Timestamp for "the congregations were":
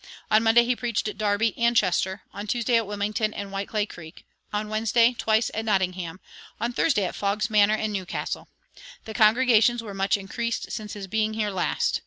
9.05-9.93